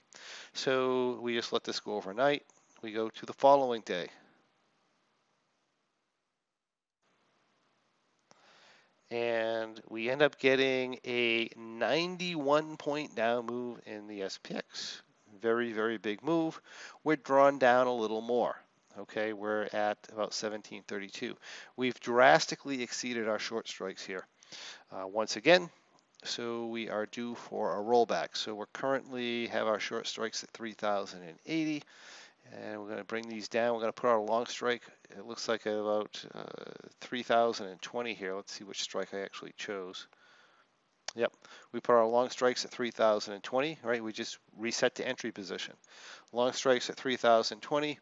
So 0.53 1.19
we 1.21 1.35
just 1.35 1.53
let 1.53 1.63
this 1.63 1.79
go 1.79 1.95
overnight. 1.95 2.43
We 2.81 2.91
go 2.91 3.09
to 3.09 3.25
the 3.25 3.33
following 3.33 3.81
day. 3.81 4.09
And 9.11 9.79
we 9.89 10.09
end 10.09 10.21
up 10.21 10.39
getting 10.39 10.97
a 11.05 11.49
91 11.57 12.77
point 12.77 13.13
down 13.13 13.45
move 13.45 13.81
in 13.85 14.07
the 14.07 14.21
SPX. 14.21 15.01
Very, 15.41 15.73
very 15.73 15.97
big 15.97 16.23
move. 16.23 16.61
We're 17.03 17.17
drawn 17.17 17.59
down 17.59 17.87
a 17.87 17.93
little 17.93 18.21
more. 18.21 18.55
Okay, 18.99 19.31
we're 19.31 19.63
at 19.73 19.97
about 20.09 20.33
1732. 20.33 21.35
We've 21.77 21.99
drastically 21.99 22.83
exceeded 22.83 23.27
our 23.27 23.39
short 23.39 23.67
strikes 23.69 24.05
here. 24.05 24.25
Uh, 24.91 25.07
once 25.07 25.37
again, 25.37 25.69
so 26.23 26.65
we 26.67 26.89
are 26.89 27.05
due 27.05 27.35
for 27.35 27.79
a 27.79 27.81
rollback. 27.81 28.35
So 28.35 28.53
we're 28.53 28.65
currently 28.67 29.47
have 29.47 29.67
our 29.67 29.79
short 29.79 30.07
strikes 30.07 30.43
at 30.43 30.51
3,080 30.51 31.83
and 32.53 32.79
we're 32.79 32.87
going 32.87 32.97
to 32.97 33.03
bring 33.05 33.29
these 33.29 33.47
down. 33.47 33.73
We're 33.73 33.81
going 33.81 33.93
to 33.93 34.01
put 34.01 34.09
our 34.09 34.19
long 34.19 34.45
strike. 34.45 34.83
It 35.09 35.25
looks 35.25 35.47
like 35.47 35.65
about 35.65 36.23
uh, 36.35 36.43
3,020 36.99 38.13
here. 38.13 38.35
Let's 38.35 38.51
see 38.51 38.63
which 38.65 38.81
strike 38.81 39.13
I 39.13 39.21
actually 39.21 39.53
chose. 39.57 40.07
Yep, 41.15 41.33
we 41.73 41.79
put 41.79 41.93
our 41.93 42.05
long 42.05 42.29
strikes 42.29 42.63
at 42.65 42.71
3,020, 42.71 43.79
right? 43.83 44.03
We 44.03 44.13
just 44.13 44.37
reset 44.57 44.95
to 44.95 45.07
entry 45.07 45.31
position. 45.31 45.73
Long 46.31 46.53
strikes 46.53 46.89
at 46.89 46.95
3,020 46.95 47.99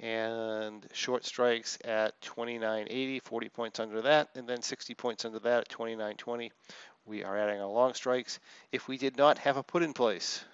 and 0.00 0.86
short 0.92 1.24
strikes 1.24 1.78
at 1.84 2.20
29.80, 2.20 3.22
40 3.22 3.48
points 3.48 3.80
under 3.80 4.02
that, 4.02 4.28
and 4.34 4.48
then 4.48 4.62
60 4.62 4.94
points 4.94 5.24
under 5.24 5.38
that 5.40 5.60
at 5.60 5.68
29.20 5.68 6.50
we 7.06 7.22
are 7.22 7.38
adding 7.38 7.60
our 7.60 7.68
long 7.68 7.94
strikes. 7.94 8.40
If 8.72 8.88
we 8.88 8.98
did 8.98 9.16
not 9.16 9.38
have 9.38 9.56
a 9.56 9.62
put 9.62 9.82
in 9.82 9.92
place, 9.92 10.44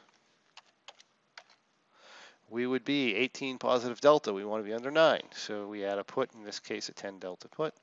we 2.50 2.66
would 2.66 2.84
be 2.84 3.14
18 3.14 3.58
positive 3.58 4.00
delta. 4.00 4.32
We 4.32 4.44
want 4.44 4.62
to 4.62 4.68
be 4.68 4.75
under 4.75 4.90
9. 4.90 5.20
So 5.32 5.66
we 5.66 5.84
add 5.84 5.99
a 5.99 6.04
put, 6.04 6.34
in 6.34 6.44
this 6.44 6.61
case 6.61 6.90
a 6.90 6.92
10 6.92 7.18
delta 7.18 7.49
put. 7.49 7.75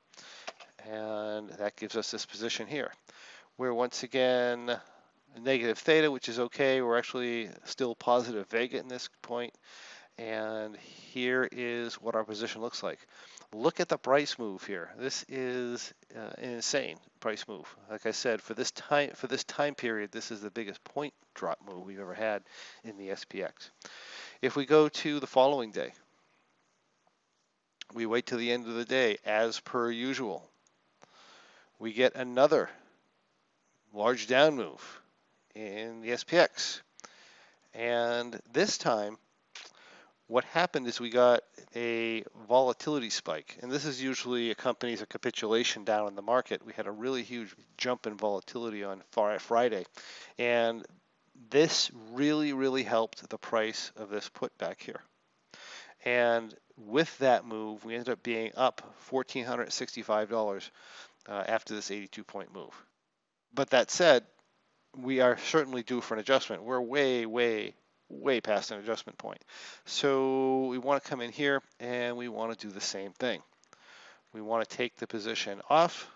And 0.88 1.50
that 1.50 1.76
gives 1.76 1.96
us 1.96 2.10
this 2.10 2.24
position 2.24 2.66
here. 2.66 2.92
We're 3.58 3.74
once 3.74 4.04
again 4.04 4.78
negative 5.38 5.78
theta, 5.78 6.10
which 6.10 6.28
is 6.28 6.38
okay. 6.38 6.80
We're 6.80 6.98
actually 6.98 7.50
still 7.64 7.94
positive 7.94 8.48
vega 8.48 8.78
in 8.78 8.88
this 8.88 9.08
point. 9.20 9.52
And 10.18 10.76
here 11.12 11.48
is 11.50 11.94
what 11.94 12.14
our 12.14 12.24
position 12.24 12.60
looks 12.60 12.82
like. 12.82 12.98
Look 13.52 13.80
at 13.80 13.88
the 13.88 13.98
price 13.98 14.38
move 14.38 14.64
here. 14.64 14.90
This 14.98 15.24
is 15.28 15.92
uh, 16.14 16.30
an 16.38 16.50
insane 16.50 16.98
price 17.18 17.48
move. 17.48 17.66
Like 17.90 18.06
I 18.06 18.12
said, 18.12 18.40
for 18.40 18.54
this 18.54 18.70
time 18.70 19.10
for 19.14 19.26
this 19.26 19.44
time 19.44 19.74
period, 19.74 20.12
this 20.12 20.30
is 20.30 20.40
the 20.40 20.50
biggest 20.50 20.84
point 20.84 21.14
drop 21.34 21.58
move 21.66 21.84
we've 21.84 21.98
ever 21.98 22.14
had 22.14 22.42
in 22.84 22.96
the 22.96 23.08
SPX. 23.08 23.70
If 24.40 24.56
we 24.56 24.66
go 24.66 24.88
to 24.88 25.20
the 25.20 25.26
following 25.26 25.72
day, 25.72 25.92
we 27.92 28.06
wait 28.06 28.26
till 28.26 28.38
the 28.38 28.52
end 28.52 28.66
of 28.66 28.74
the 28.74 28.84
day 28.84 29.18
as 29.24 29.58
per 29.60 29.90
usual. 29.90 30.48
We 31.78 31.92
get 31.92 32.14
another 32.14 32.70
large 33.92 34.26
down 34.26 34.54
move 34.54 35.00
in 35.54 36.02
the 36.02 36.10
SPX. 36.10 36.80
And 37.74 38.40
this 38.52 38.78
time 38.78 39.16
what 40.30 40.44
happened 40.44 40.86
is 40.86 41.00
we 41.00 41.10
got 41.10 41.42
a 41.74 42.22
volatility 42.48 43.10
spike, 43.10 43.58
and 43.62 43.70
this 43.70 43.84
is 43.84 44.00
usually 44.00 44.52
accompanies 44.52 45.02
a 45.02 45.06
capitulation 45.06 45.82
down 45.82 46.06
in 46.06 46.14
the 46.14 46.22
market. 46.22 46.64
We 46.64 46.72
had 46.72 46.86
a 46.86 46.92
really 46.92 47.24
huge 47.24 47.52
jump 47.76 48.06
in 48.06 48.16
volatility 48.16 48.84
on 48.84 49.02
Friday, 49.10 49.86
and 50.38 50.86
this 51.50 51.90
really, 52.12 52.52
really 52.52 52.84
helped 52.84 53.28
the 53.28 53.38
price 53.38 53.90
of 53.96 54.08
this 54.08 54.28
put 54.28 54.56
back 54.56 54.80
here. 54.80 55.00
And 56.04 56.54
with 56.76 57.18
that 57.18 57.44
move, 57.44 57.84
we 57.84 57.94
ended 57.94 58.10
up 58.10 58.22
being 58.22 58.52
up 58.56 58.94
$1,465 59.10 60.70
uh, 61.28 61.32
after 61.32 61.74
this 61.74 61.90
82 61.90 62.22
point 62.22 62.54
move. 62.54 62.84
But 63.52 63.70
that 63.70 63.90
said, 63.90 64.24
we 64.96 65.20
are 65.20 65.38
certainly 65.38 65.82
due 65.82 66.00
for 66.00 66.14
an 66.14 66.20
adjustment. 66.20 66.62
We're 66.62 66.80
way, 66.80 67.26
way 67.26 67.74
way 68.10 68.40
past 68.40 68.70
an 68.70 68.78
adjustment 68.78 69.16
point. 69.18 69.42
So 69.86 70.66
we 70.66 70.78
want 70.78 71.02
to 71.02 71.08
come 71.08 71.20
in 71.20 71.32
here 71.32 71.62
and 71.78 72.16
we 72.16 72.28
want 72.28 72.58
to 72.58 72.66
do 72.66 72.72
the 72.72 72.80
same 72.80 73.12
thing. 73.12 73.40
We 74.32 74.40
want 74.40 74.68
to 74.68 74.76
take 74.76 74.96
the 74.96 75.06
position 75.06 75.60
off 75.70 76.10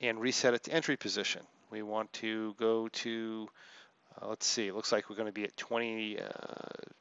and 0.00 0.20
reset 0.20 0.54
it 0.54 0.64
to 0.64 0.72
entry 0.72 0.96
position. 0.96 1.42
We 1.70 1.82
want 1.82 2.12
to 2.14 2.54
go 2.58 2.88
to, 2.88 3.48
uh, 4.20 4.28
let's 4.28 4.46
see, 4.46 4.68
it 4.68 4.74
looks 4.74 4.92
like 4.92 5.10
we're 5.10 5.16
going 5.16 5.26
to 5.26 5.32
be 5.32 5.44
at 5.44 5.56
20, 5.56 6.20
uh, 6.20 6.26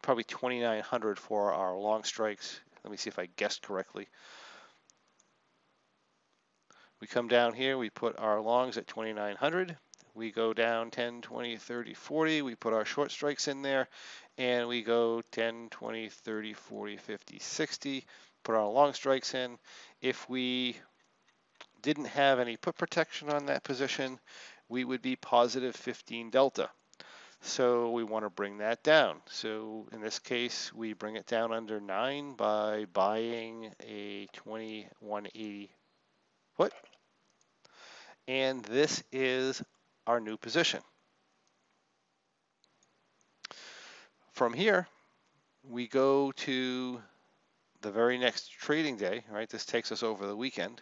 probably 0.01 0.24
2900 0.24 1.20
for 1.20 1.53
our 1.53 1.75
long 1.75 2.03
strikes. 2.03 2.60
Let 2.84 2.91
me 2.91 2.98
see 2.98 3.10
if 3.10 3.20
I 3.20 3.27
guessed 3.36 3.62
correctly. 3.62 4.08
We 7.01 7.08
come 7.08 7.27
down 7.27 7.53
here, 7.53 7.77
we 7.77 7.89
put 7.89 8.17
our 8.17 8.39
longs 8.41 8.77
at 8.77 8.88
2900 8.88 9.77
we 10.15 10.31
go 10.31 10.53
down 10.53 10.91
10, 10.91 11.22
20, 11.22 11.57
30, 11.57 11.93
40. 11.93 12.41
We 12.41 12.55
put 12.55 12.74
our 12.74 12.86
short 12.86 13.12
strikes 13.12 13.50
in 13.50 13.62
there 13.62 13.89
and 14.38 14.67
we 14.67 14.81
go 14.81 15.22
10, 15.31 15.67
20, 15.69 16.10
30, 16.10 16.53
40, 16.53 16.98
50, 16.98 17.39
60. 17.39 18.05
Put 18.43 18.55
our 18.55 18.67
long 18.67 18.93
strikes 18.93 19.34
in. 19.34 19.57
If 20.01 20.29
we 20.29 20.77
didn't 21.81 22.05
have 22.05 22.39
any 22.39 22.55
put 22.55 22.77
protection 22.77 23.29
on 23.29 23.48
that 23.48 23.63
position, 23.63 24.19
we 24.69 24.86
would 24.86 25.01
be 25.01 25.17
positive 25.17 25.75
15 25.75 26.29
delta. 26.29 26.69
So 27.41 27.91
we 27.91 28.03
want 28.03 28.25
to 28.25 28.29
bring 28.29 28.60
that 28.60 28.84
down. 28.84 29.17
So 29.27 29.88
in 29.91 30.01
this 30.01 30.17
case, 30.19 30.74
we 30.74 30.93
bring 30.93 31.17
it 31.17 31.27
down 31.27 31.51
under 31.51 31.79
9 31.81 32.34
by 32.34 32.86
buying 32.93 33.72
a 33.86 34.27
2180 34.34 35.69
put. 36.57 36.74
And 38.27 38.63
this 38.65 39.03
is 39.12 39.62
our 40.07 40.19
new 40.19 40.38
position. 40.38 40.81
From 44.33 44.53
here, 44.53 44.88
we 45.63 45.88
go 45.88 46.31
to 46.33 47.01
the 47.81 47.91
very 47.91 48.17
next 48.17 48.51
trading 48.51 48.97
day, 48.97 49.24
right? 49.31 49.50
This 49.50 49.65
takes 49.65 49.91
us 49.91 50.03
over 50.03 50.27
the 50.27 50.35
weekend. 50.35 50.81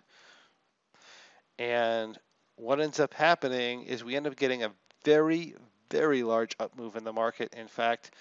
And 1.59 2.17
what 2.55 2.81
ends 2.81 2.99
up 2.99 3.13
happening 3.13 3.83
is 3.83 4.03
we 4.03 4.15
end 4.15 4.27
up 4.27 4.35
getting 4.35 4.63
a 4.63 4.71
very, 5.05 5.55
very 5.91 6.23
large 6.23 6.55
up 6.59 6.75
move 6.77 6.95
in 6.95 7.03
the 7.03 7.13
market. 7.13 7.53
In 7.55 7.67
fact, 7.67 8.11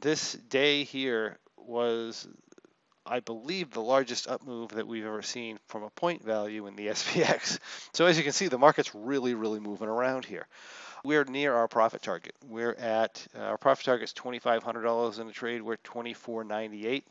this 0.00 0.32
day 0.32 0.84
here 0.84 1.38
was, 1.56 2.26
I 3.10 3.18
believe, 3.20 3.72
the 3.72 3.82
largest 3.82 4.28
up 4.28 4.46
move 4.46 4.70
that 4.70 4.86
we've 4.86 5.04
ever 5.04 5.20
seen 5.20 5.58
from 5.66 5.82
a 5.82 5.90
point 5.90 6.24
value 6.24 6.68
in 6.68 6.76
the 6.76 6.86
SPX. 6.98 7.58
So 7.92 8.06
as 8.06 8.16
you 8.16 8.22
can 8.22 8.32
see, 8.32 8.46
the 8.46 8.58
market's 8.58 8.94
really, 8.94 9.34
really 9.34 9.58
moving 9.58 9.88
around 9.88 10.24
here. 10.24 10.46
We're 11.02 11.24
near 11.24 11.54
our 11.54 11.66
profit 11.66 12.02
target. 12.02 12.34
We're 12.46 12.74
at 12.74 13.26
uh, 13.36 13.42
our 13.42 13.58
profit 13.58 13.86
target 13.86 14.04
is 14.04 14.14
$2,500 14.14 15.18
in 15.18 15.26
the 15.26 15.32
trade. 15.32 15.62
We're 15.62 15.74
at 15.74 15.82
24.98. 15.82 17.02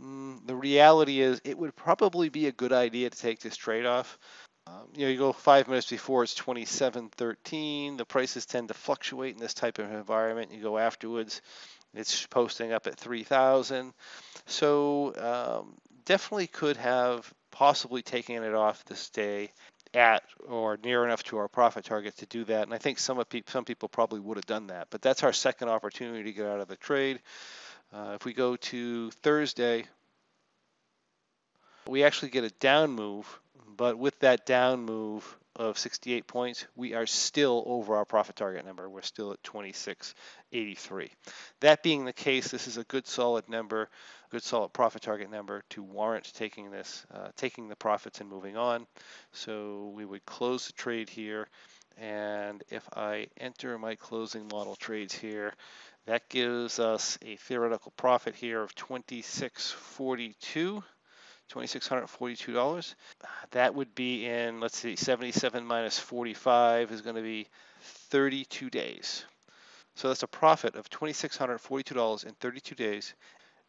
Mm, 0.00 0.46
the 0.46 0.54
reality 0.54 1.20
is, 1.20 1.40
it 1.44 1.58
would 1.58 1.76
probably 1.76 2.30
be 2.30 2.46
a 2.46 2.52
good 2.52 2.72
idea 2.72 3.10
to 3.10 3.18
take 3.18 3.40
this 3.40 3.56
trade 3.56 3.84
off. 3.84 4.18
Um, 4.66 4.88
you 4.94 5.04
know, 5.04 5.10
you 5.10 5.18
go 5.18 5.32
five 5.32 5.68
minutes 5.68 5.90
before 5.90 6.22
it's 6.22 6.34
27.13. 6.34 7.98
The 7.98 8.04
prices 8.04 8.46
tend 8.46 8.68
to 8.68 8.74
fluctuate 8.74 9.34
in 9.34 9.40
this 9.40 9.54
type 9.54 9.78
of 9.78 9.90
environment. 9.90 10.52
You 10.52 10.62
go 10.62 10.78
afterwards, 10.78 11.42
it's 11.94 12.26
posting 12.26 12.72
up 12.72 12.86
at 12.86 12.96
3,000. 12.96 13.92
So 14.46 15.14
um, 15.62 15.74
definitely 16.04 16.46
could 16.46 16.76
have 16.76 17.32
possibly 17.50 18.02
taken 18.02 18.42
it 18.42 18.54
off 18.54 18.84
this 18.86 19.10
day 19.10 19.50
at 19.94 20.22
or 20.48 20.78
near 20.82 21.04
enough 21.04 21.22
to 21.22 21.36
our 21.36 21.48
profit 21.48 21.84
target 21.84 22.16
to 22.18 22.26
do 22.26 22.44
that. 22.44 22.62
And 22.62 22.72
I 22.72 22.78
think 22.78 22.98
some 22.98 23.22
pe- 23.24 23.42
some 23.46 23.64
people 23.64 23.88
probably 23.88 24.20
would 24.20 24.38
have 24.38 24.46
done 24.46 24.68
that. 24.68 24.88
But 24.90 25.02
that's 25.02 25.22
our 25.22 25.32
second 25.32 25.68
opportunity 25.68 26.24
to 26.24 26.32
get 26.32 26.46
out 26.46 26.60
of 26.60 26.68
the 26.68 26.76
trade. 26.76 27.20
Uh, 27.92 28.12
if 28.14 28.24
we 28.24 28.32
go 28.32 28.56
to 28.56 29.10
Thursday, 29.22 29.84
we 31.86 32.04
actually 32.04 32.30
get 32.30 32.44
a 32.44 32.50
down 32.50 32.90
move, 32.90 33.40
but 33.76 33.98
with 33.98 34.18
that 34.20 34.46
down 34.46 34.82
move 34.84 35.36
of 35.56 35.78
68 35.78 36.26
points, 36.26 36.66
we 36.76 36.94
are 36.94 37.06
still 37.06 37.62
over 37.66 37.96
our 37.96 38.04
profit 38.04 38.36
target 38.36 38.64
number. 38.64 38.88
We're 38.88 39.02
still 39.02 39.32
at 39.32 39.42
26.83. 39.42 41.10
That 41.60 41.82
being 41.82 42.04
the 42.04 42.12
case, 42.12 42.48
this 42.48 42.66
is 42.66 42.78
a 42.78 42.84
good 42.84 43.06
solid 43.06 43.48
number, 43.48 43.88
good 44.30 44.42
solid 44.42 44.72
profit 44.72 45.02
target 45.02 45.30
number 45.30 45.62
to 45.70 45.82
warrant 45.82 46.32
taking 46.34 46.70
this, 46.70 47.04
uh, 47.12 47.28
taking 47.36 47.68
the 47.68 47.76
profits 47.76 48.20
and 48.20 48.30
moving 48.30 48.56
on. 48.56 48.86
So 49.32 49.92
we 49.94 50.04
would 50.04 50.24
close 50.24 50.66
the 50.66 50.72
trade 50.72 51.10
here. 51.10 51.48
And 51.98 52.62
if 52.70 52.88
I 52.96 53.26
enter 53.38 53.78
my 53.78 53.96
closing 53.96 54.48
model 54.50 54.76
trades 54.76 55.14
here, 55.14 55.52
that 56.06 56.28
gives 56.30 56.80
us 56.80 57.18
a 57.22 57.36
theoretical 57.36 57.92
profit 57.96 58.34
here 58.34 58.62
of 58.62 58.74
2642. 58.74 60.82
$2,642. 61.52 62.94
That 63.50 63.74
would 63.74 63.94
be 63.94 64.26
in, 64.26 64.60
let's 64.60 64.78
see, 64.78 64.96
77 64.96 65.64
minus 65.64 65.98
45 65.98 66.90
is 66.92 67.02
going 67.02 67.16
to 67.16 67.22
be 67.22 67.48
32 67.82 68.70
days. 68.70 69.24
So 69.94 70.08
that's 70.08 70.22
a 70.22 70.28
profit 70.28 70.74
of 70.76 70.88
$2,642 70.90 72.24
in 72.24 72.32
32 72.32 72.74
days 72.74 73.14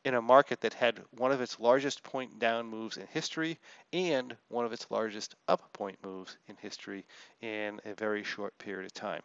in 0.05 0.15
a 0.15 0.21
market 0.21 0.61
that 0.61 0.73
had 0.73 1.01
one 1.11 1.31
of 1.31 1.41
its 1.41 1.59
largest 1.59 2.03
point 2.03 2.39
down 2.39 2.65
moves 2.67 2.97
in 2.97 3.07
history 3.07 3.57
and 3.93 4.35
one 4.49 4.65
of 4.65 4.73
its 4.73 4.89
largest 4.89 5.35
up 5.47 5.71
point 5.73 5.97
moves 6.03 6.37
in 6.47 6.55
history 6.57 7.05
in 7.41 7.79
a 7.85 7.93
very 7.93 8.23
short 8.23 8.57
period 8.57 8.85
of 8.85 8.93
time. 8.93 9.21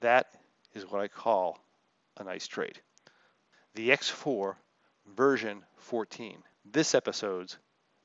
That 0.00 0.26
is 0.74 0.84
what 0.90 1.00
I 1.00 1.08
call 1.08 1.58
a 2.18 2.24
nice 2.24 2.46
trade. 2.46 2.80
The 3.74 3.90
X4 3.90 4.54
version 5.14 5.62
14. 5.78 6.42
This 6.64 6.94
episode's 6.94 7.58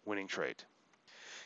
winning 0.07 0.27
trade. 0.27 0.63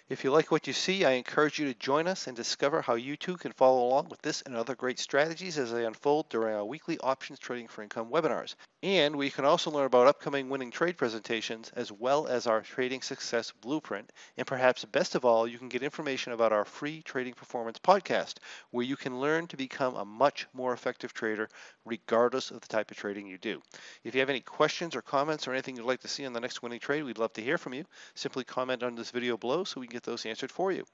If 0.08 0.24
you 0.24 0.32
like 0.32 0.52
what 0.52 0.68
you 0.68 0.74
see, 0.74 1.06
I 1.06 1.12
encourage 1.12 1.58
you 1.58 1.66
to 1.68 1.80
join 1.80 2.08
us 2.08 2.28
and 2.28 2.36
discover 2.36 2.82
how 2.82 2.96
you 2.96 3.18
too 3.18 3.38
can 3.38 3.54
follow 3.54 3.86
along 3.88 4.10
with 4.10 4.22
this 4.22 4.42
and 4.42 4.56
other 4.56 4.76
great 4.76 5.00
strategies 5.00 5.58
as 5.58 5.72
they 5.72 5.86
unfold 5.86 6.30
during 6.30 6.54
our 6.56 6.66
weekly 6.66 7.00
options 7.00 7.40
trading 7.40 7.68
for 7.68 7.82
income 7.82 8.10
webinars. 8.10 8.56
And 8.84 9.16
we 9.16 9.30
can 9.30 9.46
also 9.46 9.70
learn 9.70 9.86
about 9.86 10.08
upcoming 10.08 10.50
winning 10.50 10.72
trade 10.72 10.98
presentations 10.98 11.72
as 11.76 11.92
well 11.92 12.26
as 12.26 12.48
our 12.48 12.62
trading 12.62 13.04
success 13.04 13.52
blueprint. 13.52 14.12
And 14.38 14.48
perhaps 14.48 14.84
best 14.86 15.14
of 15.14 15.24
all, 15.24 15.48
you 15.48 15.60
can 15.60 15.70
get 15.70 15.84
information 15.84 16.34
about 16.34 16.52
our 16.52 16.66
free 16.66 17.04
trading 17.04 17.36
performance 17.36 17.78
podcast, 17.78 18.38
where 18.72 18.84
you 18.84 18.96
can 18.96 19.20
learn 19.20 19.46
to 19.48 19.58
become 19.58 19.96
a 19.96 20.04
much 20.04 20.48
more 20.52 20.74
effective 20.74 21.14
trader 21.14 21.48
regardless 21.86 22.50
of 22.50 22.62
the 22.62 22.68
type 22.68 22.90
of 22.90 22.98
trading 22.98 23.28
you 23.28 23.38
do. 23.38 23.62
If 24.04 24.16
you 24.16 24.20
have 24.20 24.32
any 24.32 24.42
questions 24.42 24.96
or 24.96 25.04
comments 25.04 25.48
or 25.48 25.52
anything 25.52 25.76
you'd 25.76 25.86
like 25.86 26.02
to 26.02 26.08
see 26.08 26.26
on 26.26 26.34
the 26.34 26.40
next 26.40 26.64
winning 26.64 26.80
trade, 26.80 27.04
we'd 27.04 27.20
love 27.20 27.34
to 27.34 27.44
hear 27.44 27.60
from 27.60 27.76
you. 27.76 27.86
Simply 28.16 28.44
comment 28.44 28.82
on 28.82 28.96
this 28.96 29.12
video 29.12 29.38
below 29.38 29.64
so 29.64 29.80
we 29.80 29.86
can 29.86 29.94
get 29.94 30.04
those 30.04 30.26
answered 30.26 30.52
for 30.52 30.72
you. 30.72 30.86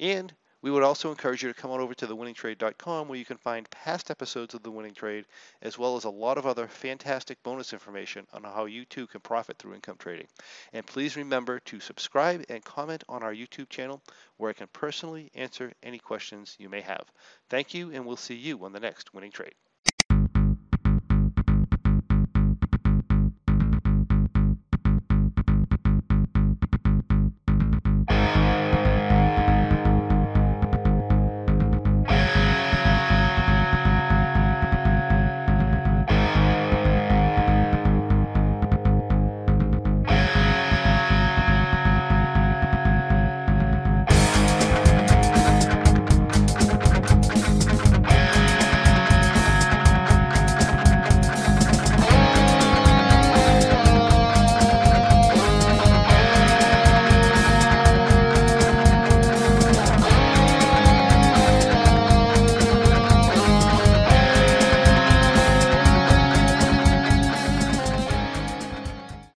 And 0.00 0.32
we 0.64 0.70
would 0.70 0.82
also 0.82 1.10
encourage 1.10 1.42
you 1.42 1.52
to 1.52 1.60
come 1.60 1.70
on 1.72 1.80
over 1.80 1.92
to 1.92 2.06
thewinningtrade.com 2.06 3.06
where 3.06 3.18
you 3.18 3.24
can 3.26 3.36
find 3.36 3.68
past 3.68 4.10
episodes 4.10 4.54
of 4.54 4.62
The 4.62 4.70
Winning 4.70 4.94
Trade 4.94 5.26
as 5.60 5.76
well 5.76 5.94
as 5.98 6.04
a 6.04 6.10
lot 6.10 6.38
of 6.38 6.46
other 6.46 6.66
fantastic 6.68 7.42
bonus 7.42 7.74
information 7.74 8.26
on 8.32 8.44
how 8.44 8.64
you 8.64 8.86
too 8.86 9.06
can 9.06 9.20
profit 9.20 9.58
through 9.58 9.74
income 9.74 9.98
trading. 9.98 10.26
And 10.72 10.86
please 10.86 11.18
remember 11.18 11.60
to 11.60 11.80
subscribe 11.80 12.46
and 12.48 12.64
comment 12.64 13.04
on 13.10 13.22
our 13.22 13.34
YouTube 13.34 13.68
channel 13.68 14.00
where 14.38 14.48
I 14.48 14.54
can 14.54 14.68
personally 14.68 15.30
answer 15.34 15.70
any 15.82 15.98
questions 15.98 16.56
you 16.58 16.70
may 16.70 16.80
have. 16.80 17.04
Thank 17.50 17.74
you 17.74 17.90
and 17.90 18.06
we'll 18.06 18.16
see 18.16 18.34
you 18.34 18.64
on 18.64 18.72
the 18.72 18.80
next 18.80 19.12
Winning 19.12 19.32
Trade. 19.32 19.54